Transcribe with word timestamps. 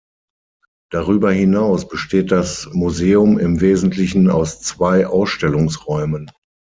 Darüber 0.89 1.31
hinaus 1.31 1.87
besteht 1.87 2.31
das 2.31 2.67
Museum 2.73 3.37
im 3.37 3.61
Wesentlichen 3.61 4.31
aus 4.31 4.59
zwei 4.59 5.05
Ausstellungsräumen. 5.05 6.31